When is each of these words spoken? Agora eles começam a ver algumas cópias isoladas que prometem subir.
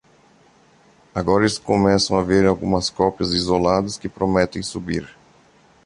Agora 1.13 1.43
eles 1.43 1.59
começam 1.59 2.17
a 2.17 2.23
ver 2.23 2.47
algumas 2.47 2.89
cópias 2.89 3.33
isoladas 3.33 3.99
que 3.99 4.09
prometem 4.09 4.63
subir. 4.63 5.07